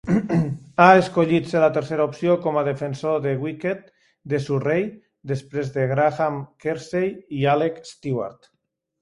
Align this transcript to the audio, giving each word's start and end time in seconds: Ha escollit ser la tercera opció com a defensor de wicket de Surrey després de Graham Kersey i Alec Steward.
Ha 0.83 0.85
escollit 1.01 1.49
ser 1.51 1.59
la 1.63 1.67
tercera 1.75 2.07
opció 2.11 2.37
com 2.45 2.57
a 2.61 2.63
defensor 2.67 3.19
de 3.25 3.33
wicket 3.43 3.83
de 4.33 4.41
Surrey 4.47 4.87
després 5.33 5.71
de 5.77 5.87
Graham 5.93 6.41
Kersey 6.67 7.15
i 7.43 7.47
Alec 7.55 7.81
Steward. 7.93 8.53